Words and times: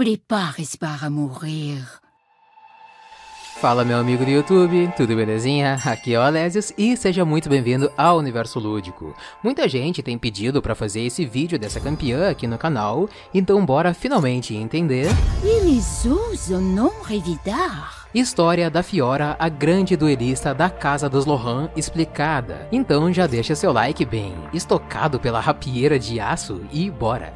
Prepare-se 0.00 0.78
para 0.78 1.10
morrer. 1.10 1.86
Fala 3.60 3.84
meu 3.84 3.98
amigo 3.98 4.24
do 4.24 4.30
YouTube, 4.30 4.90
tudo 4.96 5.14
belezinha? 5.14 5.78
Aqui 5.84 6.14
é 6.14 6.18
o 6.18 6.22
Alésios 6.22 6.72
e 6.78 6.96
seja 6.96 7.22
muito 7.22 7.50
bem-vindo 7.50 7.92
ao 7.98 8.16
Universo 8.16 8.58
Lúdico. 8.58 9.14
Muita 9.44 9.68
gente 9.68 10.02
tem 10.02 10.16
pedido 10.16 10.62
para 10.62 10.74
fazer 10.74 11.02
esse 11.02 11.26
vídeo 11.26 11.58
dessa 11.58 11.78
campeã 11.78 12.30
aqui 12.30 12.46
no 12.46 12.56
canal, 12.56 13.10
então 13.34 13.62
bora 13.66 13.92
finalmente 13.92 14.54
entender... 14.54 15.06
Eles 15.44 16.06
ousam 16.06 16.62
não 16.62 17.02
revidar. 17.02 18.06
História 18.14 18.70
da 18.70 18.82
Fiora, 18.82 19.36
a 19.38 19.50
grande 19.50 19.98
duelista 19.98 20.54
da 20.54 20.70
Casa 20.70 21.10
dos 21.10 21.26
Lohan, 21.26 21.68
explicada. 21.76 22.66
Então 22.72 23.12
já 23.12 23.26
deixa 23.26 23.54
seu 23.54 23.70
like 23.70 24.06
bem 24.06 24.34
estocado 24.54 25.20
pela 25.20 25.40
rapieira 25.40 25.98
de 25.98 26.18
aço 26.18 26.62
e 26.72 26.90
bora! 26.90 27.34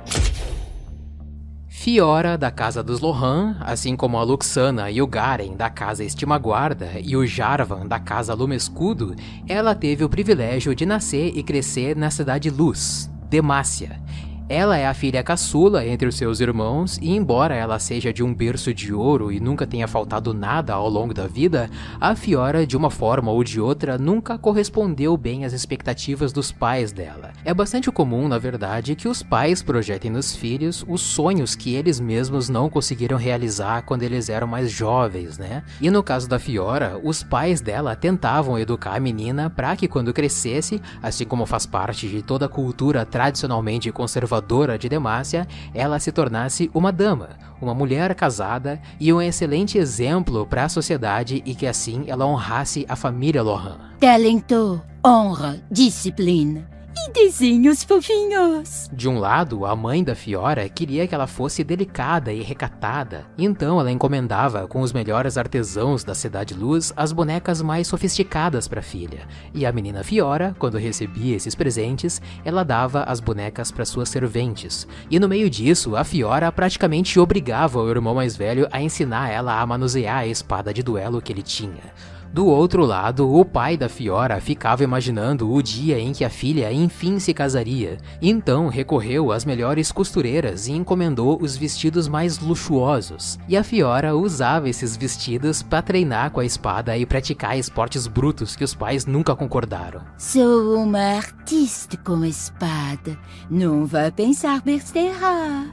Fiora, 1.85 2.39
da 2.39 2.51
casa 2.51 2.83
dos 2.83 3.01
Lohan, 3.01 3.59
assim 3.61 3.95
como 3.95 4.17
a 4.17 4.23
Luxana 4.23 4.91
e 4.91 5.03
o 5.03 5.07
Garen, 5.07 5.55
da 5.55 5.69
casa 5.69 6.03
Estimaguarda, 6.03 6.93
e 6.99 7.15
o 7.15 7.27
Jarvan, 7.27 7.87
da 7.87 8.01
casa 8.01 8.33
Lumescudo, 8.33 9.15
ela 9.47 9.75
teve 9.75 10.03
o 10.03 10.09
privilégio 10.09 10.75
de 10.75 10.87
nascer 10.87 11.37
e 11.37 11.43
crescer 11.43 11.95
na 11.95 12.11
cidade 12.11 12.49
Luz, 12.49 13.11
Demacia, 13.29 14.01
ela 14.47 14.77
é 14.77 14.87
a 14.87 14.93
filha 14.93 15.23
caçula 15.23 15.87
entre 15.87 16.07
os 16.07 16.17
seus 16.17 16.39
irmãos, 16.39 16.99
e 17.01 17.17
embora 17.17 17.55
ela 17.55 17.79
seja 17.79 18.13
de 18.13 18.23
um 18.23 18.35
berço 18.35 18.75
de 18.75 18.93
ouro 18.93 19.33
e 19.33 19.41
nunca 19.41 19.67
tenha 19.67 19.89
faltado 19.89 20.35
nada 20.35 20.75
ao 20.75 20.89
longo 20.89 21.15
da 21.15 21.27
vida, 21.27 21.71
a 21.99 22.15
Fiora, 22.15 22.67
de 22.67 22.77
uma 22.77 22.91
forma 22.91 23.31
ou 23.31 23.43
de 23.43 23.59
outra, 23.59 23.97
nunca 23.97 24.37
correspondeu 24.37 25.17
bem 25.17 25.47
às 25.47 25.55
expectativas 25.55 26.31
dos 26.31 26.53
pais 26.53 26.93
dela. 26.93 27.33
É 27.43 27.55
bastante 27.55 27.91
comum, 27.91 28.29
na 28.29 28.37
verdade, 28.37 28.95
que 28.95 29.09
os 29.09 29.23
pais 29.23 29.63
projetem 29.63 30.11
nos 30.11 30.37
filhos 30.37 30.85
os 30.87 31.01
sonhos 31.01 31.55
que 31.57 31.75
eles 31.75 31.99
mesmos 31.99 32.51
não 32.51 32.69
conseguiram 32.69 33.17
realizar 33.17 33.83
quando 33.83 34.03
eles 34.03 34.29
eram 34.29 34.47
mais 34.47 34.71
jovens, 34.71 35.39
né? 35.39 35.63
E 35.81 35.91
no 35.91 36.03
caso 36.03 36.29
da 36.29 36.39
Fiora, 36.39 37.01
os 37.03 37.23
pais 37.23 37.63
dela 37.63 37.97
tentavam 37.97 38.59
educar 38.59 38.97
a 38.97 39.01
menina 39.01 39.49
para 39.49 39.75
que 39.75 39.89
quando 39.89 40.13
crescesse, 40.13 40.83
assim 41.03 41.25
como 41.25 41.47
faz 41.47 41.65
parte 41.65 42.07
de 42.09 42.21
toda 42.21 42.45
a 42.45 42.49
cultura 42.49 43.07
tradicionalmente 43.07 43.91
conservadora 43.91 44.34
conservadora 44.35 44.79
de 44.79 44.89
Demácia, 44.89 45.47
ela 45.73 45.99
se 45.99 46.11
tornasse 46.11 46.71
uma 46.75 46.91
dama, 46.91 47.31
uma 47.61 47.75
mulher 47.75 48.15
casada 48.15 48.81
e 48.99 49.13
um 49.13 49.21
excelente 49.21 49.79
exemplo 49.79 50.47
para 50.47 50.65
a 50.65 50.69
sociedade 50.69 51.43
e 51.45 51.55
que 51.55 51.67
assim 51.67 52.05
ela 52.07 52.27
honrasse 52.27 52.85
a 52.89 52.97
família 52.97 53.43
Lohan. 53.43 53.79
Talento, 54.01 54.83
honra, 55.05 55.63
disciplina 55.71 56.74
desenhos 57.13 57.83
fofinhos. 57.83 58.89
De 58.93 59.09
um 59.09 59.19
lado, 59.19 59.67
a 59.67 59.75
mãe 59.75 60.03
da 60.03 60.15
Fiora 60.15 60.69
queria 60.69 61.07
que 61.07 61.15
ela 61.15 61.27
fosse 61.27 61.63
delicada 61.65 62.33
e 62.33 62.43
recatada, 62.43 63.27
então 63.37 63.81
ela 63.81 63.91
encomendava 63.91 64.67
com 64.67 64.81
os 64.81 64.93
melhores 64.93 65.37
artesãos 65.37 66.05
da 66.05 66.15
Cidade 66.15 66.55
Luz 66.55 66.93
as 66.97 67.13
bonecas 67.13 67.61
mais 67.61 67.87
sofisticadas 67.87 68.69
para 68.69 68.81
a 68.81 68.83
filha. 68.83 69.29
E 69.53 69.67
a 69.67 69.73
menina 69.73 70.05
Fiora, 70.05 70.55
quando 70.59 70.79
recebia 70.79 71.37
esses 71.37 71.55
presentes, 71.55 72.21
ela 72.45 72.65
dava 72.65 73.05
as 73.05 73.21
bonecas 73.21 73.71
para 73.71 73.85
suas 73.85 74.09
serventes. 74.09 74.87
E 75.11 75.19
no 75.19 75.29
meio 75.29 75.51
disso, 75.51 75.97
a 75.97 76.05
Fiora 76.05 76.51
praticamente 76.53 77.19
obrigava 77.19 77.81
o 77.81 77.91
irmão 77.91 78.15
mais 78.15 78.37
velho 78.37 78.69
a 78.71 78.81
ensinar 78.81 79.31
ela 79.31 79.61
a 79.61 79.67
manusear 79.67 80.19
a 80.19 80.27
espada 80.27 80.73
de 80.73 80.83
duelo 80.83 81.21
que 81.21 81.33
ele 81.33 81.43
tinha. 81.43 81.93
Do 82.35 82.49
outro 82.49 82.85
lado, 82.85 83.33
o 83.33 83.45
pai 83.45 83.77
da 83.77 83.89
Fiora 83.89 84.41
ficava 84.41 84.83
imaginando 84.83 85.53
o 85.53 85.63
dia 85.63 86.01
em 86.01 86.13
que 86.13 86.25
a 86.25 86.29
filha 86.29 86.73
enfim 86.73 87.21
se 87.21 87.33
casaria. 87.33 87.97
Então 88.21 88.67
recorreu 88.67 89.31
às 89.31 89.45
melhores 89.45 89.93
costureiras 89.93 90.67
e 90.67 90.73
encomendou 90.73 91.39
os 91.41 91.57
vestidos 91.57 92.09
mais 92.09 92.41
luxuosos. 92.41 93.39
E 93.49 93.57
a 93.57 93.63
Fiora 93.63 94.17
usava 94.17 94.69
esses 94.69 94.97
vestidos 94.97 95.63
para 95.63 95.81
treinar 95.81 96.33
com 96.33 96.41
a 96.41 96.45
espada 96.45 96.99
e 96.99 97.07
praticar 97.07 97.57
esportes 97.57 98.09
brutos 98.09 98.57
que 98.57 98.65
os 98.65 98.75
pais 98.75 99.07
nunca 99.07 99.37
concordaram. 99.37 100.01
Sou 100.19 100.75
uma 100.75 101.19
artista 101.19 101.97
com 101.99 102.25
espada. 102.25 103.17
Não 103.49 103.87
vai 103.87 104.11
pensar 104.11 104.61
besteira. 104.61 105.15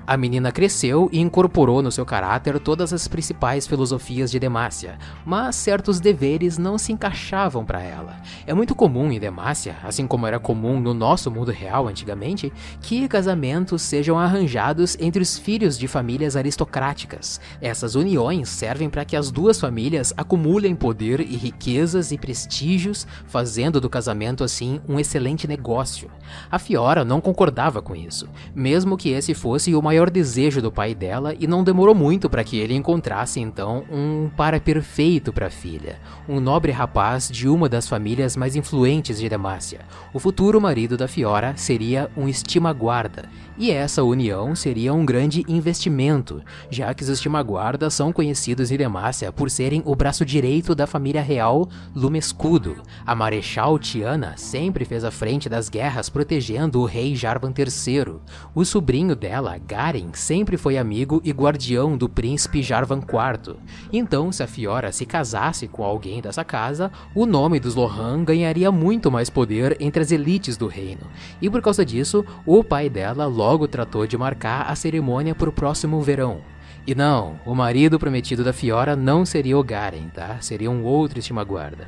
A 0.06 0.16
menina 0.16 0.52
cresceu 0.52 1.10
e 1.12 1.20
incorporou 1.20 1.82
no 1.82 1.92
seu 1.92 2.06
caráter 2.06 2.60
todas 2.60 2.94
as 2.94 3.08
principais 3.08 3.66
filosofias 3.66 4.30
de 4.30 4.38
Demacia, 4.38 5.00
mas 5.26 5.56
certos 5.56 6.00
deveres 6.00 6.51
não 6.58 6.78
se 6.78 6.92
encaixavam 6.92 7.66
para 7.66 7.82
ela. 7.82 8.22
É 8.46 8.54
muito 8.54 8.76
comum 8.76 9.12
em 9.12 9.20
Demacia, 9.20 9.76
assim 9.84 10.08
como 10.08 10.28
era 10.28 10.40
comum 10.40 10.80
no 10.80 10.94
nosso 10.94 11.32
mundo 11.32 11.52
real 11.52 11.88
antigamente, 11.88 12.52
que 12.82 13.08
casamentos 13.08 13.82
sejam 13.82 14.18
arranjados 14.18 14.98
entre 15.00 15.22
os 15.22 15.38
filhos 15.38 15.78
de 15.78 15.88
famílias 15.88 16.36
aristocráticas. 16.36 17.40
Essas 17.62 17.96
uniões 17.96 18.50
servem 18.50 18.90
para 18.90 19.06
que 19.06 19.16
as 19.16 19.32
duas 19.32 19.60
famílias 19.60 20.14
acumulem 20.18 20.76
poder 20.76 21.22
e 21.22 21.38
riquezas 21.38 22.12
e 22.12 22.18
prestígios, 22.18 23.08
fazendo 23.26 23.80
do 23.80 23.90
casamento 23.90 24.44
assim 24.44 24.82
um 24.88 25.00
excelente 25.00 25.48
negócio. 25.48 26.10
A 26.50 26.60
Fiora 26.60 27.06
não 27.06 27.22
concordava 27.22 27.82
com 27.82 27.96
isso, 27.96 28.28
mesmo 28.54 28.98
que 28.98 29.10
esse 29.10 29.34
fosse 29.34 29.74
o 29.74 29.82
maior 29.82 30.10
desejo 30.10 30.62
do 30.62 30.72
pai 30.72 30.94
dela, 30.94 31.34
e 31.40 31.48
não 31.48 31.64
demorou 31.64 31.96
muito 31.96 32.30
para 32.30 32.44
que 32.44 32.58
ele 32.58 32.76
encontrasse 32.76 33.40
então 33.40 33.84
um 33.92 34.30
para 34.36 34.60
perfeito 34.60 35.32
para 35.32 35.48
a 35.48 35.52
filha, 35.52 36.00
um 36.28 36.40
nobre 36.42 36.72
rapaz 36.72 37.30
de 37.30 37.48
uma 37.48 37.70
das 37.70 37.88
famílias 37.88 38.36
mais 38.36 38.56
influentes 38.56 39.20
de 39.20 39.30
Demacia. 39.30 39.82
O 40.14 40.20
futuro 40.20 40.60
marido 40.60 40.98
da 40.98 41.08
Fiora 41.08 41.54
seria 41.56 42.10
um 42.18 42.28
estima-guarda, 42.28 43.30
e 43.58 43.70
essa 43.70 44.04
união 44.04 44.56
seria 44.56 44.94
um 44.94 45.06
grande 45.06 45.44
investimento, 45.48 46.42
já 46.70 46.94
que 46.94 47.04
os 47.04 47.10
estima-guardas 47.10 47.94
são 47.94 48.12
conhecidos 48.12 48.72
em 48.72 48.78
Demacia 48.78 49.32
por 49.32 49.52
serem 49.52 49.84
o 49.86 49.96
braço 49.96 50.26
direito 50.26 50.74
da 50.74 50.88
família 50.88 51.22
real 51.22 51.70
Lumescudo. 51.96 52.78
A 53.06 53.14
Marechal 53.14 53.78
Tiana 53.78 54.34
sempre 54.38 54.84
fez 54.84 55.04
a 55.04 55.12
frente 55.12 55.48
das 55.48 55.70
guerras 55.70 56.10
protegendo 56.10 56.82
o 56.82 56.86
rei 56.86 57.16
Jarvan 57.16 57.54
III. 57.58 58.16
O 58.56 58.66
sobrinho 58.66 59.16
dela, 59.16 59.58
Garen, 59.60 60.10
sempre 60.14 60.58
foi 60.58 60.78
amigo 60.78 61.22
e 61.24 61.32
guardião 61.32 61.98
do 61.98 62.10
príncipe 62.10 62.64
Jarvan 62.64 63.00
IV. 63.00 63.58
Então, 63.92 64.32
se 64.32 64.42
a 64.42 64.48
Fiora 64.48 64.92
se 64.92 65.06
casasse 65.06 65.68
com 65.68 65.84
alguém 65.84 66.21
dessa 66.22 66.44
casa, 66.44 66.92
o 67.14 67.26
nome 67.26 67.60
dos 67.60 67.76
Lohan 67.76 68.24
ganharia 68.24 68.72
muito 68.72 69.12
mais 69.12 69.30
poder 69.30 69.76
entre 69.80 70.02
as 70.02 70.12
elites 70.12 70.56
do 70.56 70.68
reino. 70.68 71.02
E 71.42 71.50
por 71.50 71.62
causa 71.62 71.84
disso, 71.84 72.26
o 72.46 72.64
pai 72.64 72.90
dela 72.90 73.26
logo 73.26 73.68
tratou 73.68 74.08
de 74.08 74.18
marcar 74.18 74.70
a 74.70 74.76
cerimônia 74.76 75.36
para 75.36 75.50
o 75.50 75.54
próximo 75.54 76.02
verão. 76.02 76.40
E 76.86 76.96
não, 76.96 77.40
o 77.46 77.54
marido 77.54 78.00
prometido 78.00 78.44
da 78.44 78.52
Fiora 78.52 78.96
não 78.96 79.24
seria 79.24 79.56
o 79.56 79.64
Garen, 79.64 80.08
tá? 80.12 80.42
Seria 80.42 80.72
um 80.72 80.84
outro 80.84 81.20
estima-guarda. 81.20 81.86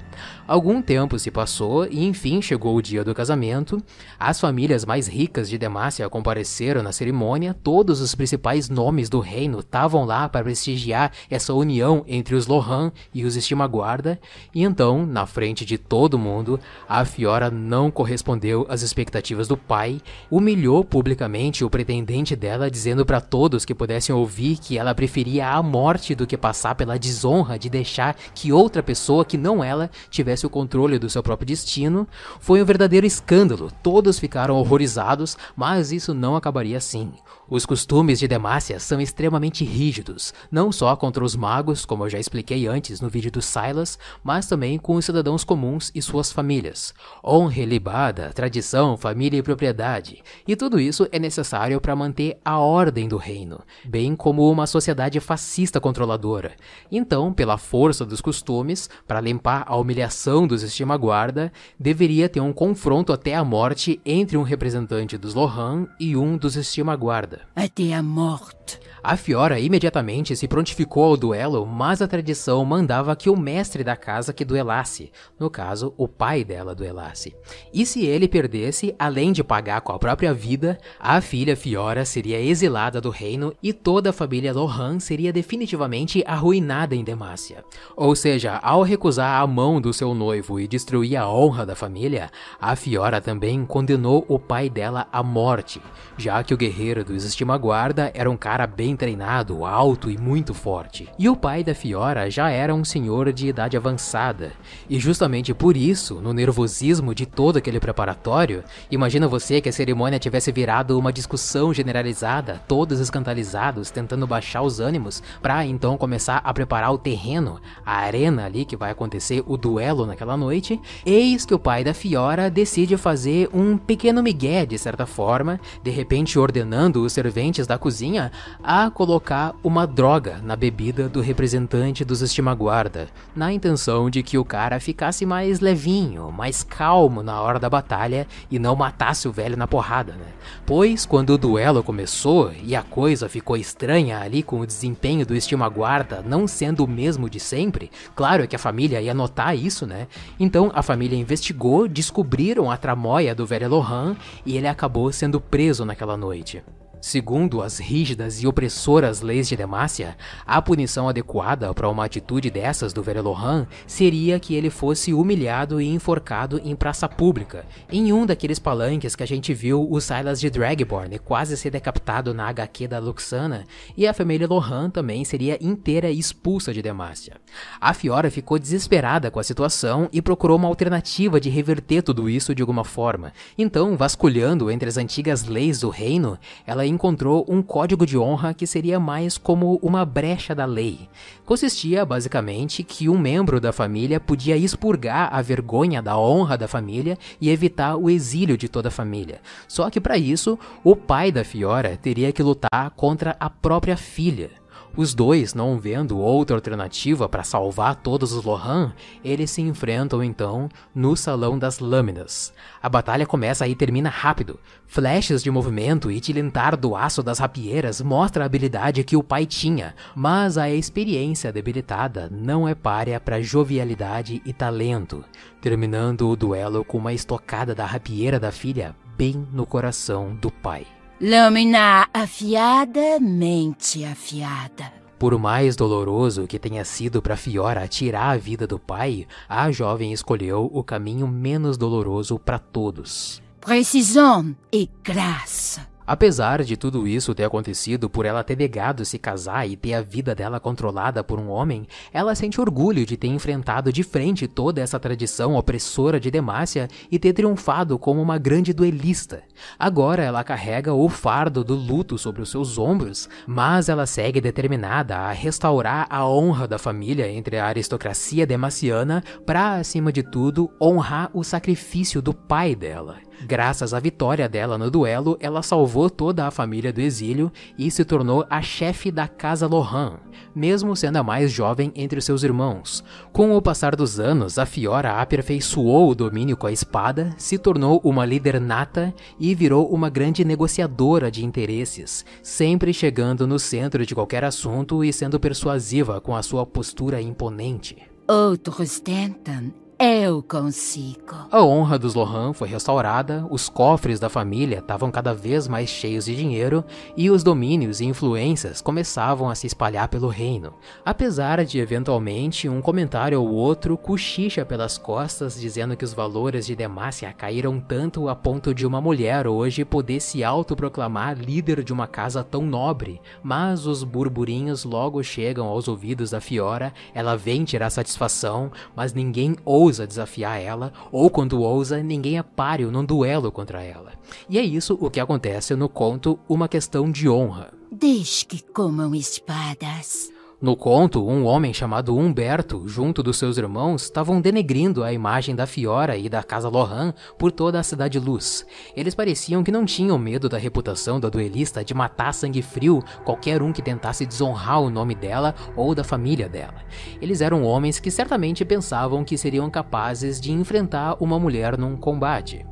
Algum 0.47 0.83
tempo 0.83 1.17
se 1.17 1.31
passou 1.31 1.87
e 1.87 2.05
enfim 2.05 2.43
chegou 2.43 2.75
o 2.75 2.81
dia 2.81 3.03
do 3.03 3.15
casamento. 3.15 3.81
As 4.19 4.39
famílias 4.39 4.85
mais 4.85 5.07
ricas 5.07 5.49
de 5.49 5.57
Demacia 5.57 6.07
compareceram 6.07 6.83
na 6.83 6.91
cerimônia, 6.91 7.55
todos 7.55 8.01
os 8.01 8.13
principais 8.13 8.69
nomes 8.69 9.09
do 9.09 9.19
reino 9.19 9.61
estavam 9.61 10.05
lá 10.05 10.29
para 10.29 10.43
prestigiar 10.43 11.11
essa 11.27 11.55
união 11.55 12.03
entre 12.07 12.35
os 12.35 12.45
Lohan 12.45 12.91
e 13.11 13.25
os 13.25 13.35
estima-guarda. 13.35 14.19
E 14.53 14.61
então, 14.61 15.07
na 15.07 15.25
frente 15.25 15.65
de 15.65 15.75
todo 15.75 16.19
mundo, 16.19 16.59
a 16.87 17.03
Fiora 17.03 17.49
não 17.49 17.89
correspondeu 17.89 18.67
às 18.69 18.83
expectativas 18.83 19.47
do 19.47 19.57
pai, 19.57 19.99
humilhou 20.29 20.85
publicamente 20.85 21.65
o 21.65 21.69
pretendente 21.69 22.35
dela, 22.35 22.69
dizendo 22.69 23.03
para 23.03 23.19
todos 23.19 23.65
que 23.65 23.73
pudessem 23.73 24.13
ouvir 24.13 24.57
que 24.57 24.82
ela 24.83 24.93
preferia 24.93 25.49
a 25.49 25.63
morte 25.63 26.13
do 26.13 26.27
que 26.27 26.37
passar 26.37 26.75
pela 26.75 26.99
desonra 26.99 27.57
de 27.57 27.69
deixar 27.69 28.15
que 28.35 28.51
outra 28.51 28.83
pessoa 28.83 29.25
que 29.25 29.37
não 29.37 29.63
ela 29.63 29.89
tivesse 30.09 30.45
o 30.45 30.49
controle 30.49 30.99
do 30.99 31.09
seu 31.09 31.23
próprio 31.23 31.47
destino. 31.47 32.07
Foi 32.39 32.61
um 32.61 32.65
verdadeiro 32.65 33.07
escândalo. 33.07 33.71
Todos 33.81 34.19
ficaram 34.19 34.55
horrorizados, 34.55 35.37
mas 35.55 35.91
isso 35.91 36.13
não 36.13 36.35
acabaria 36.35 36.77
assim. 36.77 37.11
Os 37.49 37.65
costumes 37.65 38.19
de 38.19 38.27
Demacia 38.27 38.79
são 38.79 39.01
extremamente 39.01 39.65
rígidos, 39.65 40.33
não 40.49 40.71
só 40.71 40.95
contra 40.95 41.23
os 41.23 41.35
magos, 41.35 41.85
como 41.85 42.05
eu 42.05 42.09
já 42.09 42.17
expliquei 42.17 42.67
antes 42.67 43.01
no 43.01 43.09
vídeo 43.09 43.29
do 43.29 43.41
Silas, 43.41 43.99
mas 44.23 44.47
também 44.47 44.79
com 44.79 44.95
os 44.95 45.03
cidadãos 45.03 45.43
comuns 45.43 45.91
e 45.93 46.01
suas 46.01 46.31
famílias. 46.31 46.93
Honra 47.23 47.59
ilibada, 47.59 48.31
tradição, 48.33 48.95
família 48.95 49.37
e 49.37 49.43
propriedade. 49.43 50.23
E 50.47 50.55
tudo 50.55 50.79
isso 50.79 51.05
é 51.11 51.19
necessário 51.19 51.81
para 51.81 51.95
manter 51.95 52.39
a 52.45 52.57
ordem 52.59 53.09
do 53.09 53.17
reino, 53.17 53.59
bem 53.83 54.15
como 54.15 54.49
uma 54.49 54.65
sociedade 54.65 55.19
fascista 55.19 55.81
controladora. 55.81 56.53
Então, 56.89 57.33
pela 57.33 57.57
força 57.57 58.05
dos 58.05 58.21
costumes, 58.21 58.89
para 59.05 59.19
limpar 59.19 59.65
a 59.67 59.75
humilhação 59.75 60.47
dos 60.47 60.63
estima-guarda, 60.63 61.51
deveria 61.77 62.29
ter 62.29 62.39
um 62.39 62.53
confronto 62.53 63.11
até 63.11 63.35
a 63.35 63.43
morte 63.43 63.99
entre 64.05 64.37
um 64.37 64.43
representante 64.43 65.17
dos 65.17 65.33
Lohan 65.33 65.87
e 65.99 66.15
um 66.15 66.37
dos 66.37 66.55
estima-guarda. 66.55 67.32
Espada. 67.33 67.41
Até 67.55 67.93
a 67.93 68.03
morte. 68.03 68.79
A 69.03 69.17
Fiora 69.17 69.59
imediatamente 69.59 70.33
se 70.33 70.47
prontificou 70.47 71.03
ao 71.03 71.17
duelo, 71.17 71.65
mas 71.65 72.01
a 72.01 72.07
tradição 72.07 72.63
mandava 72.63 73.13
que 73.17 73.29
o 73.29 73.35
mestre 73.35 73.83
da 73.83 73.97
casa 73.97 74.31
que 74.31 74.45
duelasse, 74.45 75.11
no 75.37 75.49
caso, 75.49 75.93
o 75.97 76.07
pai 76.07 76.45
dela 76.45 76.73
duelasse. 76.73 77.35
E 77.73 77.85
se 77.85 78.05
ele 78.05 78.29
perdesse, 78.29 78.95
além 78.97 79.33
de 79.33 79.43
pagar 79.43 79.81
com 79.81 79.91
a 79.91 79.99
própria 79.99 80.33
vida, 80.33 80.77
a 80.97 81.19
filha 81.19 81.53
Fiora 81.53 82.05
seria 82.05 82.39
exilada 82.39 83.01
do 83.01 83.09
reino 83.09 83.53
e 83.61 83.73
toda 83.73 84.11
a 84.11 84.13
família 84.13 84.53
Lohan 84.53 85.01
seria 85.01 85.33
definitivamente 85.33 86.23
arruinada 86.25 86.95
em 86.95 87.03
Demacia. 87.03 87.65
Ou 87.97 88.15
seja, 88.15 88.53
ao 88.63 88.83
recusar 88.83 89.41
a 89.41 89.45
mão 89.45 89.81
do 89.81 89.91
seu 89.91 90.13
noivo 90.13 90.61
e 90.61 90.67
destruir 90.67 91.17
a 91.17 91.29
honra 91.29 91.65
da 91.65 91.75
família, 91.75 92.31
a 92.57 92.73
Fiora 92.73 93.19
também 93.19 93.65
condenou 93.65 94.23
o 94.29 94.39
pai 94.39 94.69
dela 94.69 95.09
à 95.11 95.21
morte, 95.21 95.81
já 96.17 96.41
que 96.41 96.53
o 96.53 96.57
guerreiro 96.57 97.03
dos 97.03 97.22
Estimaguarda 97.23 98.11
era 98.13 98.29
um 98.29 98.37
cara 98.37 98.67
bem 98.67 98.83
bem 98.83 98.97
treinado, 98.97 99.63
alto 99.65 100.11
e 100.11 100.17
muito 100.17 100.53
forte. 100.53 101.07
E 101.17 101.29
o 101.29 101.37
pai 101.37 101.63
da 101.63 101.73
Fiora 101.73 102.29
já 102.29 102.49
era 102.49 102.75
um 102.75 102.83
senhor 102.83 103.31
de 103.31 103.47
idade 103.47 103.77
avançada. 103.77 104.51
E 104.89 104.99
justamente 104.99 105.53
por 105.53 105.77
isso, 105.77 106.15
no 106.15 106.33
nervosismo 106.33 107.15
de 107.15 107.25
todo 107.25 107.55
aquele 107.55 107.79
preparatório, 107.79 108.61
imagina 108.91 109.25
você 109.25 109.61
que 109.61 109.69
a 109.69 109.71
cerimônia 109.71 110.19
tivesse 110.19 110.51
virado 110.51 110.99
uma 110.99 111.13
discussão 111.13 111.73
generalizada, 111.73 112.61
todos 112.67 112.99
escandalizados, 112.99 113.89
tentando 113.89 114.27
baixar 114.27 114.61
os 114.63 114.81
ânimos, 114.81 115.23
para 115.41 115.65
então 115.65 115.97
começar 115.97 116.41
a 116.43 116.53
preparar 116.53 116.91
o 116.91 116.97
terreno, 116.97 117.61
a 117.85 117.99
arena 117.99 118.45
ali 118.45 118.65
que 118.65 118.75
vai 118.75 118.91
acontecer 118.91 119.41
o 119.47 119.55
duelo 119.55 120.05
naquela 120.05 120.35
noite. 120.35 120.77
Eis 121.05 121.45
que 121.45 121.53
o 121.53 121.59
pai 121.59 121.85
da 121.85 121.93
Fiora 121.93 122.49
decide 122.49 122.97
fazer 122.97 123.49
um 123.53 123.77
pequeno 123.77 124.21
migué 124.21 124.65
de 124.65 124.77
certa 124.77 125.05
forma, 125.05 125.57
de 125.81 125.89
repente 125.89 126.37
ordenando 126.37 127.01
os 127.01 127.12
serventes 127.13 127.67
da 127.67 127.77
cozinha 127.77 128.31
a 128.63 128.89
colocar 128.89 129.53
uma 129.63 129.85
droga 129.85 130.39
na 130.43 130.55
bebida 130.55 131.07
do 131.07 131.21
representante 131.21 132.03
dos 132.03 132.21
Estimaguarda, 132.21 133.07
na 133.35 133.53
intenção 133.53 134.09
de 134.09 134.23
que 134.23 134.37
o 134.37 134.45
cara 134.45 134.79
ficasse 134.79 135.25
mais 135.25 135.59
levinho, 135.59 136.31
mais 136.31 136.63
calmo 136.63 137.21
na 137.21 137.39
hora 137.41 137.59
da 137.59 137.69
batalha 137.69 138.27
e 138.49 138.57
não 138.59 138.75
matasse 138.75 139.27
o 139.27 139.31
velho 139.31 139.55
na 139.55 139.67
porrada, 139.67 140.13
né? 140.13 140.25
Pois 140.65 141.05
quando 141.05 141.31
o 141.31 141.37
duelo 141.37 141.83
começou 141.83 142.51
e 142.63 142.75
a 142.75 142.81
coisa 142.81 143.29
ficou 143.29 143.55
estranha 143.55 144.19
ali 144.19 144.43
com 144.43 144.59
o 144.59 144.67
desempenho 144.67 145.25
do 145.25 145.35
Estimaguarda 145.35 146.23
não 146.25 146.47
sendo 146.47 146.83
o 146.83 146.87
mesmo 146.87 147.29
de 147.29 147.39
sempre, 147.39 147.91
claro 148.15 148.47
que 148.47 148.55
a 148.55 148.59
família 148.59 149.01
ia 149.01 149.13
notar 149.13 149.55
isso, 149.57 149.85
né? 149.85 150.07
Então 150.39 150.71
a 150.73 150.81
família 150.81 151.17
investigou, 151.17 151.87
descobriram 151.87 152.71
a 152.71 152.77
tramóia 152.77 153.35
do 153.35 153.45
velho 153.45 153.69
Lohan 153.69 154.15
e 154.45 154.57
ele 154.57 154.67
acabou 154.67 155.11
sendo 155.11 155.39
preso 155.39 155.85
naquela 155.85 156.17
noite. 156.17 156.63
Segundo 157.03 157.61
as 157.61 157.79
rígidas 157.79 158.41
e 158.41 158.47
opressoras 158.47 159.19
leis 159.19 159.49
de 159.49 159.57
Demacia, 159.57 160.15
a 160.47 160.61
punição 160.61 161.09
adequada 161.09 161.73
para 161.73 161.89
uma 161.89 162.05
atitude 162.05 162.49
dessas 162.49 162.93
do 162.93 163.03
Verelohan 163.03 163.67
seria 163.85 164.39
que 164.39 164.55
ele 164.55 164.69
fosse 164.69 165.13
humilhado 165.13 165.81
e 165.81 165.87
enforcado 165.89 166.61
em 166.63 166.73
praça 166.73 167.09
pública, 167.09 167.65
em 167.91 168.13
um 168.13 168.25
daqueles 168.25 168.57
palanques 168.57 169.17
que 169.17 169.23
a 169.23 169.27
gente 169.27 169.53
viu 169.53 169.85
o 169.91 169.99
Silas 169.99 170.39
de 170.39 170.49
Dragborn 170.49 171.19
quase 171.19 171.57
ser 171.57 171.71
decapitado 171.71 172.33
na 172.33 172.47
HQ 172.47 172.87
da 172.87 172.99
Luxana, 172.99 173.65
e 173.97 174.07
a 174.07 174.13
família 174.13 174.47
Lohan 174.47 174.89
também 174.89 175.25
seria 175.25 175.57
inteira 175.61 176.09
expulsa 176.09 176.73
de 176.73 176.81
Demacia. 176.81 177.33
A 177.81 177.93
Fiora 177.93 178.31
ficou 178.31 178.57
desesperada 178.57 179.29
com 179.29 179.41
a 179.41 179.43
situação 179.43 180.07
e 180.13 180.21
procurou 180.21 180.55
uma 180.55 180.69
alternativa 180.69 181.37
de 181.37 181.49
reverter 181.49 182.01
tudo 182.01 182.29
isso 182.29 182.55
de 182.55 182.61
alguma 182.61 182.85
forma. 182.85 183.33
Então, 183.57 183.97
vasculhando 183.97 184.71
entre 184.71 184.87
as 184.87 184.95
antigas 184.95 185.43
leis 185.43 185.81
do 185.81 185.89
reino, 185.89 186.39
ela 186.65 186.92
encontrou 186.93 187.45
um 187.49 187.61
código 187.61 188.05
de 188.05 188.17
honra 188.17 188.53
que 188.53 188.65
seria 188.65 188.99
mais 188.99 189.37
como 189.37 189.79
uma 189.81 190.05
brecha 190.05 190.55
da 190.55 190.65
lei. 190.65 191.09
Consistia 191.45 192.05
basicamente 192.05 192.83
que 192.83 193.09
um 193.09 193.17
membro 193.17 193.59
da 193.59 193.73
família 193.73 194.19
podia 194.19 194.55
expurgar 194.55 195.29
a 195.33 195.41
vergonha 195.41 196.01
da 196.01 196.17
honra 196.17 196.57
da 196.57 196.67
família 196.67 197.17
e 197.41 197.49
evitar 197.49 197.97
o 197.97 198.09
exílio 198.09 198.57
de 198.57 198.69
toda 198.69 198.87
a 198.87 198.91
família. 198.91 199.41
Só 199.67 199.89
que 199.89 199.99
para 199.99 200.17
isso, 200.17 200.57
o 200.83 200.95
pai 200.95 201.31
da 201.31 201.43
Fiora 201.43 201.97
teria 201.97 202.31
que 202.31 202.41
lutar 202.41 202.91
contra 202.95 203.35
a 203.39 203.49
própria 203.49 203.97
filha. 203.97 204.62
Os 204.95 205.15
dois, 205.15 205.55
não 205.55 205.79
vendo 205.79 206.19
outra 206.19 206.55
alternativa 206.55 207.27
para 207.27 207.43
salvar 207.43 207.95
todos 207.95 208.31
os 208.31 208.45
Lohan, 208.45 208.93
eles 209.25 209.49
se 209.49 209.59
enfrentam 209.59 210.23
então 210.23 210.69
no 210.93 211.15
Salão 211.15 211.57
das 211.57 211.79
Lâminas. 211.79 212.53
A 212.79 212.87
batalha 212.87 213.25
começa 213.25 213.67
e 213.67 213.73
termina 213.73 214.11
rápido. 214.11 214.59
Flashes 214.85 215.41
de 215.41 215.49
movimento 215.49 216.11
e 216.11 216.19
tilintar 216.19 216.77
do 216.77 216.95
aço 216.95 217.23
das 217.23 217.39
rapieiras 217.39 218.01
mostra 218.01 218.43
a 218.43 218.45
habilidade 218.45 219.03
que 219.03 219.17
o 219.17 219.23
pai 219.23 219.47
tinha, 219.47 219.95
mas 220.15 220.59
a 220.59 220.69
experiência 220.69 221.51
debilitada 221.51 222.29
não 222.31 222.67
é 222.67 222.75
párea 222.75 223.19
para 223.19 223.41
jovialidade 223.41 224.43
e 224.45 224.53
talento, 224.53 225.25
terminando 225.59 226.29
o 226.29 226.35
duelo 226.35 226.85
com 226.85 226.99
uma 226.99 227.13
estocada 227.13 227.73
da 227.73 227.85
rapieira 227.87 228.39
da 228.39 228.51
filha 228.51 228.95
bem 229.17 229.47
no 229.51 229.65
coração 229.65 230.35
do 230.35 230.51
pai. 230.51 230.85
Lâmina 231.21 232.07
afiada, 232.13 233.19
mente 233.19 234.03
afiada. 234.03 234.91
Por 235.19 235.37
mais 235.39 235.75
doloroso 235.75 236.47
que 236.47 236.59
tenha 236.59 236.83
sido 236.83 237.21
para 237.21 237.37
Fiora 237.37 237.87
tirar 237.87 238.31
a 238.31 238.37
vida 238.37 238.67
do 238.67 238.77
pai, 238.77 239.25
a 239.47 239.71
jovem 239.71 240.11
escolheu 240.11 240.69
o 240.73 240.83
caminho 240.83 241.27
menos 241.27 241.77
doloroso 241.77 242.37
para 242.37 242.59
todos. 242.59 243.41
Precisão 243.61 244.53
e 244.71 244.89
graça. 245.01 245.92
Apesar 246.05 246.63
de 246.63 246.75
tudo 246.75 247.07
isso 247.07 247.33
ter 247.33 247.45
acontecido 247.45 248.09
por 248.09 248.25
ela 248.25 248.43
ter 248.43 248.57
negado 248.57 249.05
se 249.05 249.17
casar 249.17 249.67
e 249.67 249.77
ter 249.77 249.93
a 249.93 250.01
vida 250.01 250.35
dela 250.35 250.59
controlada 250.59 251.23
por 251.23 251.39
um 251.39 251.49
homem, 251.49 251.87
ela 252.11 252.35
sente 252.35 252.59
orgulho 252.59 253.05
de 253.05 253.15
ter 253.15 253.27
enfrentado 253.27 253.91
de 253.91 254.03
frente 254.03 254.47
toda 254.47 254.81
essa 254.81 254.99
tradição 254.99 255.55
opressora 255.55 256.19
de 256.19 256.29
Demácia 256.29 256.87
e 257.09 257.17
ter 257.17 257.33
triunfado 257.33 257.97
como 257.97 258.21
uma 258.21 258.37
grande 258.37 258.73
duelista. 258.73 259.43
Agora 259.79 260.23
ela 260.23 260.43
carrega 260.43 260.93
o 260.93 261.07
fardo 261.07 261.63
do 261.63 261.75
luto 261.75 262.17
sobre 262.17 262.41
os 262.41 262.49
seus 262.49 262.77
ombros, 262.77 263.29
mas 263.47 263.87
ela 263.87 264.05
segue 264.05 264.41
determinada 264.41 265.17
a 265.17 265.31
restaurar 265.31 266.07
a 266.09 266.27
honra 266.27 266.67
da 266.67 266.77
família 266.77 267.29
entre 267.29 267.57
a 267.57 267.65
aristocracia 267.65 268.45
demaciana 268.45 269.23
para, 269.45 269.75
acima 269.75 270.11
de 270.11 270.23
tudo, 270.23 270.69
honrar 270.81 271.29
o 271.33 271.43
sacrifício 271.43 272.21
do 272.21 272.33
pai 272.33 272.75
dela. 272.75 273.17
Graças 273.41 273.93
à 273.93 273.99
vitória 273.99 274.47
dela 274.47 274.77
no 274.77 274.89
duelo, 274.89 275.37
ela 275.39 275.61
salvou 275.61 276.09
toda 276.09 276.47
a 276.47 276.51
família 276.51 276.93
do 276.93 277.01
exílio 277.01 277.51
e 277.77 277.89
se 277.91 278.05
tornou 278.05 278.45
a 278.49 278.61
chefe 278.61 279.11
da 279.11 279.27
Casa 279.27 279.67
Lohan, 279.67 280.19
mesmo 280.55 280.95
sendo 280.95 281.17
a 281.17 281.23
mais 281.23 281.51
jovem 281.51 281.91
entre 281.95 282.21
seus 282.21 282.43
irmãos. 282.43 283.03
Com 283.31 283.55
o 283.55 283.61
passar 283.61 283.95
dos 283.95 284.19
anos, 284.19 284.57
a 284.57 284.65
Fiora 284.65 285.21
aperfeiçoou 285.21 286.09
o 286.09 286.15
domínio 286.15 286.55
com 286.55 286.67
a 286.67 286.71
espada, 286.71 287.33
se 287.37 287.57
tornou 287.57 287.99
uma 288.03 288.25
líder 288.25 288.61
nata 288.61 289.13
e 289.39 289.53
virou 289.53 289.87
uma 289.93 290.09
grande 290.09 290.45
negociadora 290.45 291.29
de 291.29 291.43
interesses, 291.43 292.25
sempre 292.41 292.93
chegando 292.93 293.45
no 293.45 293.59
centro 293.59 294.05
de 294.05 294.15
qualquer 294.15 294.43
assunto 294.43 295.03
e 295.03 295.11
sendo 295.11 295.39
persuasiva 295.39 296.21
com 296.21 296.35
a 296.35 296.43
sua 296.43 296.65
postura 296.65 297.21
imponente. 297.21 297.97
Outros 298.27 298.99
tentam 298.99 299.82
eu 299.99 300.41
consigo. 300.41 301.35
A 301.51 301.63
honra 301.63 301.99
dos 301.99 302.15
Lohan 302.15 302.51
foi 302.51 302.67
restaurada, 302.67 303.45
os 303.49 303.69
cofres 303.69 304.19
da 304.19 304.27
família 304.27 304.79
estavam 304.79 305.11
cada 305.11 305.33
vez 305.33 305.67
mais 305.67 305.89
cheios 305.89 306.25
de 306.25 306.35
dinheiro 306.35 306.83
e 307.15 307.29
os 307.29 307.43
domínios 307.43 308.01
e 308.01 308.05
influências 308.05 308.81
começavam 308.81 309.49
a 309.49 309.55
se 309.55 309.67
espalhar 309.67 310.07
pelo 310.07 310.27
reino. 310.27 310.73
Apesar 311.05 311.63
de 311.63 311.79
eventualmente 311.79 312.67
um 312.67 312.81
comentário 312.81 313.41
ou 313.41 313.49
outro 313.49 313.97
cochicha 313.97 314.65
pelas 314.65 314.97
costas 314.97 315.59
dizendo 315.59 315.95
que 315.95 316.05
os 316.05 316.13
valores 316.13 316.65
de 316.65 316.75
Demacia 316.75 317.31
caíram 317.31 317.79
tanto 317.79 318.27
a 318.27 318.35
ponto 318.35 318.73
de 318.73 318.85
uma 318.85 318.99
mulher 318.99 319.47
hoje 319.47 319.85
poder 319.85 320.19
se 320.19 320.43
autoproclamar 320.43 321.37
líder 321.37 321.83
de 321.83 321.93
uma 321.93 322.07
casa 322.07 322.43
tão 322.43 322.63
nobre, 322.63 323.21
mas 323.43 323.85
os 323.85 324.03
burburinhos 324.03 324.83
logo 324.83 325.23
chegam 325.23 325.67
aos 325.67 325.87
ouvidos 325.87 326.31
da 326.31 326.41
Fiora, 326.41 326.93
ela 327.13 327.35
vem 327.37 327.63
tirar 327.63 327.89
satisfação, 327.89 328.71
mas 328.95 329.13
ninguém 329.13 329.55
ousa 329.63 329.82
ousa 329.83 330.07
desafiar 330.07 330.61
ela, 330.61 330.93
ou 331.11 331.29
quando 331.29 331.61
ousa, 331.61 332.01
ninguém 332.01 332.37
é 332.37 332.43
páreo 332.43 332.91
num 332.91 333.03
duelo 333.03 333.51
contra 333.51 333.83
ela. 333.83 334.13
E 334.49 334.57
é 334.57 334.61
isso 334.61 334.97
o 334.99 335.09
que 335.09 335.19
acontece 335.19 335.75
no 335.75 335.89
conto 335.89 336.39
Uma 336.47 336.67
Questão 336.67 337.11
de 337.11 337.27
Honra. 337.27 337.73
Deixe 337.91 338.45
que 338.45 338.63
comam 338.63 339.13
espadas. 339.13 340.31
No 340.63 340.77
conto, 340.77 341.27
um 341.27 341.43
homem 341.43 341.73
chamado 341.73 342.17
Humberto, 342.17 342.87
junto 342.87 343.21
dos 343.21 343.37
seus 343.37 343.57
irmãos, 343.57 344.03
estavam 344.03 344.39
denegrindo 344.39 345.03
a 345.03 345.11
imagem 345.11 345.53
da 345.53 345.67
Fiora 345.67 346.15
e 346.15 346.29
da 346.29 346.41
Casa 346.41 346.69
Lohan 346.69 347.13
por 347.37 347.51
toda 347.51 347.81
a 347.81 347.83
Cidade 347.83 348.17
Luz. 348.17 348.65
Eles 348.95 349.13
pareciam 349.13 349.61
que 349.61 349.73
não 349.73 349.85
tinham 349.85 350.17
medo 350.17 350.47
da 350.47 350.57
reputação 350.57 351.19
da 351.19 351.27
duelista 351.27 351.83
de 351.83 351.93
matar 351.93 352.33
sangue 352.33 352.61
frio 352.61 353.03
qualquer 353.25 353.61
um 353.61 353.73
que 353.73 353.81
tentasse 353.81 354.25
desonrar 354.25 354.79
o 354.79 354.89
nome 354.89 355.15
dela 355.15 355.53
ou 355.75 355.93
da 355.93 356.01
família 356.01 356.47
dela. 356.47 356.75
Eles 357.21 357.41
eram 357.41 357.65
homens 357.65 357.99
que 357.99 358.09
certamente 358.09 358.63
pensavam 358.63 359.25
que 359.25 359.37
seriam 359.37 359.69
capazes 359.69 360.39
de 360.39 360.53
enfrentar 360.53 361.17
uma 361.19 361.37
mulher 361.37 361.77
num 361.77 361.97
combate. 361.97 362.65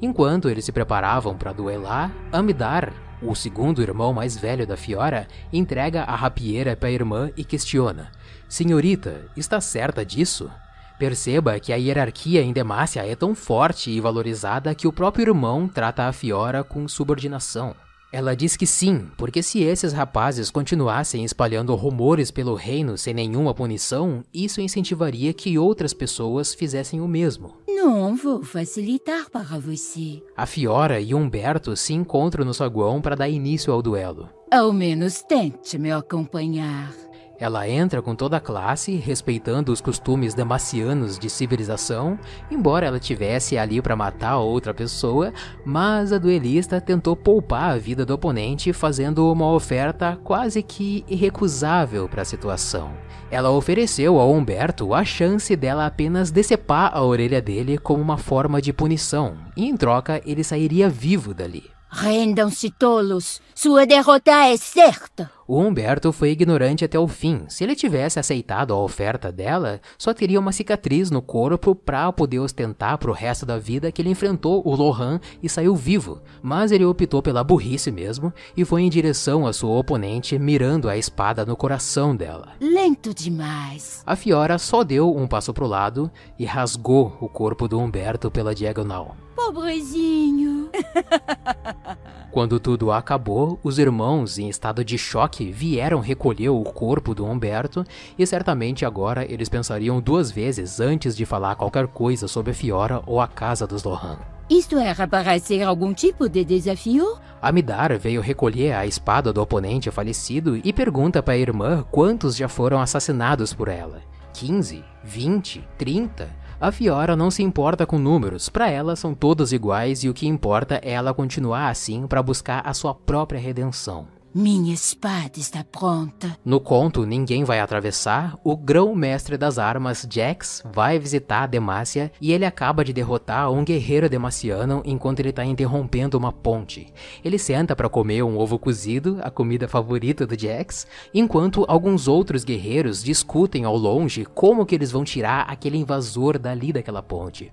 Enquanto 0.00 0.48
eles 0.48 0.64
se 0.64 0.70
preparavam 0.70 1.36
para 1.36 1.52
duelar, 1.52 2.14
Amidar 2.30 3.11
O 3.24 3.36
segundo 3.36 3.80
irmão 3.80 4.12
mais 4.12 4.36
velho 4.36 4.66
da 4.66 4.76
Fiora 4.76 5.28
entrega 5.52 6.02
a 6.02 6.16
rapieira 6.16 6.74
para 6.74 6.88
a 6.88 6.92
irmã 6.92 7.30
e 7.36 7.44
questiona: 7.44 8.10
Senhorita, 8.48 9.26
está 9.36 9.60
certa 9.60 10.04
disso? 10.04 10.50
Perceba 10.98 11.58
que 11.60 11.72
a 11.72 11.76
hierarquia 11.76 12.42
em 12.42 12.52
Demacia 12.52 13.06
é 13.06 13.14
tão 13.14 13.34
forte 13.34 13.90
e 13.90 14.00
valorizada 14.00 14.74
que 14.74 14.88
o 14.88 14.92
próprio 14.92 15.28
irmão 15.28 15.68
trata 15.68 16.08
a 16.08 16.12
Fiora 16.12 16.64
com 16.64 16.88
subordinação. 16.88 17.76
Ela 18.12 18.36
diz 18.36 18.58
que 18.58 18.66
sim, 18.66 19.06
porque 19.16 19.42
se 19.42 19.62
esses 19.62 19.94
rapazes 19.94 20.50
continuassem 20.50 21.24
espalhando 21.24 21.74
rumores 21.74 22.30
pelo 22.30 22.54
reino 22.54 22.98
sem 22.98 23.14
nenhuma 23.14 23.54
punição, 23.54 24.22
isso 24.34 24.60
incentivaria 24.60 25.32
que 25.32 25.58
outras 25.58 25.94
pessoas 25.94 26.52
fizessem 26.52 27.00
o 27.00 27.08
mesmo. 27.08 27.54
Não 27.66 28.14
vou 28.14 28.44
facilitar 28.44 29.30
para 29.30 29.58
você. 29.58 30.22
A 30.36 30.44
Fiora 30.44 31.00
e 31.00 31.14
Humberto 31.14 31.74
se 31.74 31.94
encontram 31.94 32.44
no 32.44 32.52
saguão 32.52 33.00
para 33.00 33.16
dar 33.16 33.30
início 33.30 33.72
ao 33.72 33.80
duelo. 33.80 34.28
Ao 34.50 34.70
menos 34.74 35.22
tente 35.22 35.78
me 35.78 35.90
acompanhar. 35.90 36.92
Ela 37.38 37.68
entra 37.68 38.00
com 38.00 38.14
toda 38.14 38.36
a 38.36 38.40
classe, 38.40 38.94
respeitando 38.94 39.72
os 39.72 39.80
costumes 39.80 40.34
demacianos 40.34 41.18
de 41.18 41.28
civilização, 41.28 42.18
embora 42.50 42.86
ela 42.86 43.00
tivesse 43.00 43.58
ali 43.58 43.82
para 43.82 43.96
matar 43.96 44.38
outra 44.38 44.72
pessoa, 44.72 45.32
mas 45.64 46.12
a 46.12 46.18
duelista 46.18 46.80
tentou 46.80 47.16
poupar 47.16 47.72
a 47.72 47.78
vida 47.78 48.06
do 48.06 48.14
oponente, 48.14 48.72
fazendo 48.72 49.30
uma 49.32 49.50
oferta 49.50 50.18
quase 50.22 50.62
que 50.62 51.04
irrecusável 51.08 52.08
para 52.08 52.22
a 52.22 52.26
situação. 52.26 52.92
Ela 53.30 53.50
ofereceu 53.50 54.20
a 54.20 54.26
Humberto 54.26 54.94
a 54.94 55.04
chance 55.04 55.56
dela 55.56 55.86
apenas 55.86 56.30
decepar 56.30 56.90
a 56.94 57.02
orelha 57.02 57.40
dele 57.40 57.78
como 57.78 58.02
uma 58.02 58.18
forma 58.18 58.60
de 58.60 58.72
punição, 58.72 59.36
e 59.56 59.66
em 59.66 59.76
troca 59.76 60.20
ele 60.24 60.44
sairia 60.44 60.88
vivo 60.88 61.34
dali. 61.34 61.64
Rendam-se, 61.94 62.70
tolos. 62.70 63.38
Sua 63.54 63.84
derrota 63.84 64.30
é 64.30 64.56
certa. 64.56 65.30
O 65.46 65.60
Humberto 65.60 66.10
foi 66.10 66.30
ignorante 66.30 66.86
até 66.86 66.98
o 66.98 67.06
fim. 67.06 67.44
Se 67.48 67.62
ele 67.62 67.76
tivesse 67.76 68.18
aceitado 68.18 68.72
a 68.72 68.78
oferta 68.78 69.30
dela, 69.30 69.78
só 69.98 70.14
teria 70.14 70.40
uma 70.40 70.52
cicatriz 70.52 71.10
no 71.10 71.20
corpo 71.20 71.74
para 71.74 72.10
poder 72.10 72.38
ostentar 72.38 72.96
pro 72.96 73.12
resto 73.12 73.44
da 73.44 73.58
vida 73.58 73.92
que 73.92 74.00
ele 74.00 74.08
enfrentou 74.08 74.62
o 74.66 74.74
Lohan 74.74 75.20
e 75.42 75.50
saiu 75.50 75.76
vivo. 75.76 76.22
Mas 76.42 76.72
ele 76.72 76.86
optou 76.86 77.20
pela 77.20 77.44
burrice 77.44 77.90
mesmo 77.90 78.32
e 78.56 78.64
foi 78.64 78.80
em 78.80 78.88
direção 78.88 79.46
à 79.46 79.52
sua 79.52 79.76
oponente, 79.76 80.38
mirando 80.38 80.88
a 80.88 80.96
espada 80.96 81.44
no 81.44 81.54
coração 81.54 82.16
dela. 82.16 82.54
Lento 82.58 83.12
demais. 83.12 84.02
A 84.06 84.16
Fiora 84.16 84.56
só 84.56 84.82
deu 84.82 85.14
um 85.14 85.26
passo 85.26 85.52
pro 85.52 85.66
lado 85.66 86.10
e 86.38 86.46
rasgou 86.46 87.18
o 87.20 87.28
corpo 87.28 87.68
do 87.68 87.78
Humberto 87.78 88.30
pela 88.30 88.54
diagonal. 88.54 89.14
Pobrezinho. 89.34 90.70
Quando 92.32 92.58
tudo 92.58 92.90
acabou, 92.90 93.60
os 93.62 93.78
irmãos, 93.78 94.38
em 94.38 94.48
estado 94.48 94.82
de 94.82 94.96
choque, 94.96 95.50
vieram 95.50 96.00
recolher 96.00 96.48
o 96.48 96.62
corpo 96.64 97.14
do 97.14 97.26
Humberto 97.26 97.84
e 98.18 98.26
certamente 98.26 98.86
agora 98.86 99.30
eles 99.30 99.50
pensariam 99.50 100.00
duas 100.00 100.30
vezes 100.30 100.80
antes 100.80 101.14
de 101.14 101.26
falar 101.26 101.56
qualquer 101.56 101.86
coisa 101.88 102.26
sobre 102.26 102.52
a 102.52 102.54
Fiora 102.54 103.02
ou 103.06 103.20
a 103.20 103.28
casa 103.28 103.66
dos 103.66 103.84
Lohan. 103.84 104.18
Isto 104.48 104.78
era 104.78 105.06
para 105.06 105.38
ser 105.38 105.62
algum 105.62 105.92
tipo 105.92 106.28
de 106.28 106.44
desafio? 106.44 107.18
Amidar 107.40 107.98
veio 107.98 108.20
recolher 108.20 108.72
a 108.72 108.86
espada 108.86 109.32
do 109.32 109.42
oponente 109.42 109.90
falecido 109.90 110.56
e 110.56 110.72
pergunta 110.72 111.22
para 111.22 111.34
a 111.34 111.38
irmã 111.38 111.84
quantos 111.90 112.36
já 112.36 112.48
foram 112.48 112.80
assassinados 112.80 113.52
por 113.52 113.68
ela. 113.68 114.00
15? 114.32 114.84
20? 115.04 115.68
30? 115.76 116.41
A 116.62 116.70
Fiora 116.70 117.16
não 117.16 117.28
se 117.28 117.42
importa 117.42 117.84
com 117.84 117.98
números, 117.98 118.48
para 118.48 118.70
ela 118.70 118.94
são 118.94 119.14
todos 119.14 119.52
iguais 119.52 120.04
e 120.04 120.08
o 120.08 120.14
que 120.14 120.28
importa 120.28 120.80
é 120.80 120.92
ela 120.92 121.12
continuar 121.12 121.68
assim 121.68 122.06
para 122.06 122.22
buscar 122.22 122.62
a 122.64 122.72
sua 122.72 122.94
própria 122.94 123.40
redenção. 123.40 124.06
Minha 124.34 124.72
espada 124.72 125.32
está 125.36 125.62
pronta. 125.62 126.38
No 126.42 126.58
conto 126.58 127.04
Ninguém 127.04 127.44
Vai 127.44 127.60
Atravessar, 127.60 128.38
o 128.42 128.56
grão-mestre 128.56 129.36
das 129.36 129.58
armas, 129.58 130.08
Jax, 130.10 130.62
vai 130.72 130.98
visitar 130.98 131.42
a 131.42 131.46
Demacia 131.46 132.10
e 132.18 132.32
ele 132.32 132.46
acaba 132.46 132.82
de 132.82 132.94
derrotar 132.94 133.52
um 133.52 133.62
guerreiro 133.62 134.08
demaciano 134.08 134.80
enquanto 134.86 135.20
ele 135.20 135.28
está 135.28 135.44
interrompendo 135.44 136.16
uma 136.16 136.32
ponte. 136.32 136.90
Ele 137.22 137.38
senta 137.38 137.76
para 137.76 137.90
comer 137.90 138.22
um 138.22 138.38
ovo 138.38 138.58
cozido, 138.58 139.18
a 139.22 139.30
comida 139.30 139.68
favorita 139.68 140.26
do 140.26 140.38
Jax, 140.38 140.86
enquanto 141.12 141.66
alguns 141.68 142.08
outros 142.08 142.42
guerreiros 142.42 143.04
discutem 143.04 143.66
ao 143.66 143.76
longe 143.76 144.24
como 144.24 144.64
que 144.64 144.74
eles 144.74 144.90
vão 144.90 145.04
tirar 145.04 145.42
aquele 145.42 145.76
invasor 145.76 146.38
dali 146.38 146.72
daquela 146.72 147.02
ponte. 147.02 147.52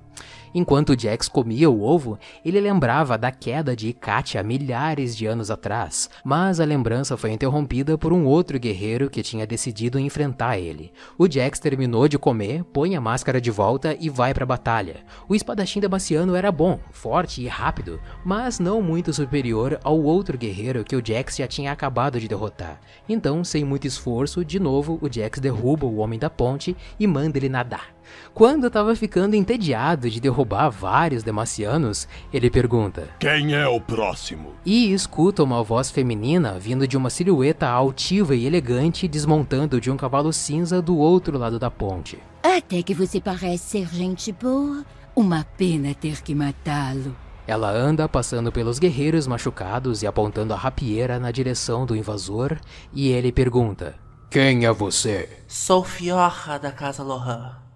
Enquanto 0.54 1.00
Jax 1.00 1.28
comia 1.28 1.70
o 1.70 1.82
ovo, 1.82 2.18
ele 2.44 2.60
lembrava 2.60 3.18
da 3.18 3.32
queda 3.32 3.76
de 3.76 3.90
Ikatia 3.90 4.42
milhares 4.44 5.16
de 5.16 5.26
anos 5.26 5.52
atrás, 5.52 6.10
mas 6.24 6.60
a 6.60 6.66
lembrança 6.66 7.16
foi 7.16 7.32
interrompida 7.32 7.98
por 7.98 8.12
um 8.12 8.26
outro 8.26 8.60
guerreiro 8.60 9.10
que 9.10 9.24
tinha 9.24 9.46
decidido 9.46 10.00
enfrentar 10.00 10.58
ele. 10.58 10.92
O 11.18 11.28
Jax 11.30 11.60
terminou 11.60 12.08
de 12.08 12.18
comer, 12.18 12.64
põe 12.64 12.96
a 12.96 13.02
máscara 13.02 13.40
de 13.40 13.52
volta 13.52 13.96
e 14.00 14.10
vai 14.10 14.34
para 14.34 14.44
a 14.44 14.48
batalha. 14.48 14.98
O 15.28 15.36
espadachim 15.36 15.80
damasciano 15.80 16.36
era 16.36 16.52
bom, 16.52 16.80
forte 16.92 17.42
e 17.42 17.48
rápido, 17.48 18.00
mas 18.26 18.60
não 18.60 18.82
muito 18.82 19.14
superior 19.14 19.80
ao 19.84 20.02
outro 20.02 20.38
guerreiro 20.38 20.84
que 20.84 20.96
o 20.96 21.06
Jax 21.06 21.38
já 21.38 21.48
tinha 21.48 21.72
acabado 21.72 22.20
de 22.20 22.28
derrotar. 22.28 22.80
Então, 23.08 23.44
sem 23.44 23.64
muito 23.64 23.88
esforço, 23.88 24.44
de 24.44 24.60
novo 24.60 25.00
o 25.02 25.12
Jax 25.12 25.40
derruba 25.40 25.86
o 25.86 25.98
homem 25.98 26.20
da 26.20 26.30
ponte 26.30 26.76
e 27.00 27.08
manda 27.08 27.38
ele 27.38 27.50
nadar. 27.50 27.99
Quando 28.34 28.68
estava 28.68 28.96
ficando 28.96 29.36
entediado 29.36 30.10
de 30.10 30.20
derrubar 30.20 30.70
vários 30.70 31.24
demacianos, 31.24 32.08
ele 32.32 32.50
pergunta: 32.50 33.10
Quem 33.20 33.54
é 33.54 33.68
o 33.68 33.82
próximo? 33.82 34.54
E 34.66 34.94
escuta 34.94 35.44
uma 35.44 35.64
voz 35.64 35.90
feminina 35.92 36.58
vindo 36.60 36.88
de 36.88 36.96
uma 36.96 37.10
silhueta 37.10 37.68
altiva 37.68 38.36
e 38.36 38.46
elegante 38.46 39.08
desmontando 39.08 39.82
de 39.82 39.92
um 39.92 39.98
cavalo 39.98 40.32
cinza 40.32 40.82
do 40.82 40.98
outro 40.98 41.38
lado 41.38 41.60
da 41.60 41.70
ponte. 41.70 42.20
Até 42.42 42.82
que 42.82 42.94
você 42.94 43.20
parece 43.20 43.80
ser 43.80 43.88
gente 43.88 44.32
boa. 44.32 44.86
Uma 45.16 45.44
pena 45.58 45.94
ter 45.94 46.22
que 46.22 46.34
matá-lo. 46.34 47.16
Ela 47.46 47.72
anda 47.72 48.08
passando 48.08 48.52
pelos 48.52 48.78
guerreiros 48.78 49.26
machucados 49.26 50.04
e 50.04 50.08
apontando 50.08 50.54
a 50.54 50.58
rapieira 50.58 51.18
na 51.18 51.32
direção 51.32 51.84
do 51.86 51.96
invasor, 51.96 52.58
e 52.94 53.10
ele 53.10 53.32
pergunta: 53.32 53.96
Quem 54.30 54.66
é 54.66 54.72
você? 54.72 55.28
Sou 55.48 55.84
Fiorra 55.84 56.60
da 56.60 56.72
Casa 56.72 57.02
Lohan. 57.02 57.69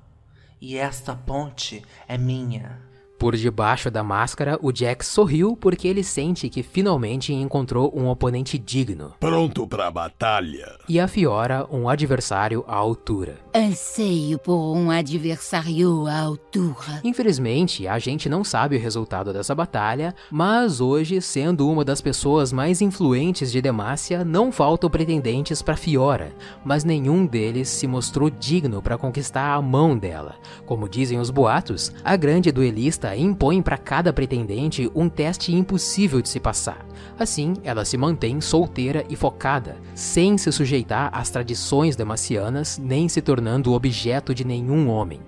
E 0.65 0.77
esta 0.77 1.13
ponte 1.13 1.83
é 2.07 2.17
minha. 2.17 2.92
Por 3.23 3.37
debaixo 3.37 3.89
da 3.89 4.03
máscara, 4.03 4.59
o 4.61 4.69
Jack 4.69 5.05
sorriu 5.05 5.55
porque 5.55 5.87
ele 5.87 6.03
sente 6.03 6.49
que 6.49 6.61
finalmente 6.61 7.31
encontrou 7.33 7.89
um 7.97 8.09
oponente 8.09 8.57
digno. 8.57 9.13
Pronto 9.17 9.65
para 9.65 9.87
a 9.87 9.91
batalha. 9.91 10.77
E 10.89 10.99
a 10.99 11.07
Fiora, 11.07 11.65
um 11.71 11.87
adversário 11.87 12.65
à 12.67 12.75
altura. 12.75 13.37
Anseio 13.55 14.37
por 14.39 14.75
um 14.75 14.91
adversário 14.91 16.05
à 16.05 16.19
altura. 16.19 16.99
Infelizmente, 17.01 17.87
a 17.87 17.97
gente 17.97 18.27
não 18.27 18.43
sabe 18.43 18.75
o 18.75 18.79
resultado 18.79 19.31
dessa 19.31 19.55
batalha, 19.55 20.13
mas 20.29 20.81
hoje, 20.81 21.21
sendo 21.21 21.69
uma 21.69 21.85
das 21.85 22.01
pessoas 22.01 22.51
mais 22.51 22.81
influentes 22.81 23.53
de 23.53 23.61
Demacia, 23.61 24.25
não 24.25 24.51
faltam 24.51 24.89
pretendentes 24.89 25.61
para 25.61 25.77
Fiora, 25.77 26.33
mas 26.65 26.83
nenhum 26.83 27.25
deles 27.25 27.69
se 27.69 27.87
mostrou 27.87 28.29
digno 28.29 28.81
para 28.81 28.97
conquistar 28.97 29.53
a 29.53 29.61
mão 29.61 29.97
dela. 29.97 30.35
Como 30.65 30.89
dizem 30.89 31.21
os 31.21 31.29
boatos, 31.29 31.93
a 32.03 32.17
grande 32.17 32.51
duelista 32.51 33.12
impõe 33.15 33.61
para 33.61 33.77
cada 33.77 34.13
pretendente 34.13 34.89
um 34.93 35.09
teste 35.09 35.53
impossível 35.53 36.21
de 36.21 36.29
se 36.29 36.39
passar. 36.39 36.85
Assim, 37.17 37.53
ela 37.63 37.85
se 37.85 37.97
mantém 37.97 38.39
solteira 38.41 39.05
e 39.09 39.15
focada, 39.15 39.77
sem 39.93 40.37
se 40.37 40.51
sujeitar 40.51 41.09
às 41.13 41.29
tradições 41.29 41.95
demacianas, 41.95 42.77
nem 42.77 43.07
se 43.09 43.21
tornando 43.21 43.73
objeto 43.73 44.33
de 44.33 44.45
nenhum 44.45 44.89
homem. 44.89 45.19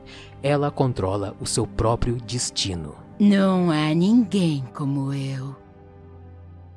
Ela 0.42 0.72
controla 0.72 1.36
o 1.40 1.46
seu 1.46 1.66
próprio 1.66 2.16
destino. 2.16 2.96
Não 3.20 3.72
há 3.72 3.94
ninguém 3.94 4.64
como 4.74 5.14
eu. 5.14 5.65